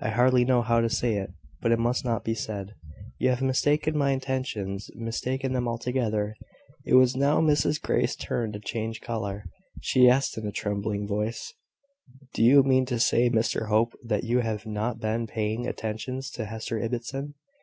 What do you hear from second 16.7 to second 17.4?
Ibbotson?"